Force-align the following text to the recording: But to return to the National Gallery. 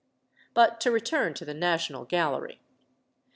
But 0.55 0.81
to 0.81 0.89
return 0.89 1.35
to 1.35 1.45
the 1.45 1.53
National 1.53 2.05
Gallery. 2.05 2.59